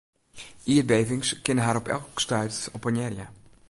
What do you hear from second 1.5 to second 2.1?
har op